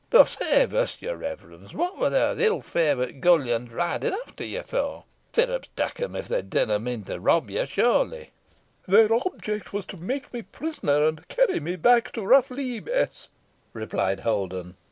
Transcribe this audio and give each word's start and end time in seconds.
Boh 0.09 0.23
save 0.23 0.73
us, 0.73 0.99
your 0.99 1.15
reverence, 1.15 1.75
what 1.75 1.95
were 1.95 2.09
the 2.09 2.33
ill 2.43 2.59
favort 2.63 3.21
gullions 3.21 3.69
ridin' 3.71 4.15
after 4.25 4.43
ye 4.43 4.59
for? 4.63 5.03
Firrups 5.31 5.67
tak 5.75 5.99
'em! 6.01 6.13
they 6.13 6.41
didna 6.41 6.79
mean 6.79 7.03
to 7.03 7.19
rob 7.19 7.51
ye, 7.51 7.63
surely?" 7.67 8.31
"Their 8.87 9.13
object 9.13 9.73
was 9.73 9.85
to 9.85 9.97
make 9.97 10.33
me 10.33 10.41
prisoner, 10.41 11.07
and 11.07 11.27
carry 11.27 11.59
me 11.59 11.75
back 11.75 12.11
to 12.13 12.23
Rough 12.23 12.49
Lee, 12.49 12.79
Bess," 12.79 13.27
replied 13.73 14.21
Holden. 14.21 14.75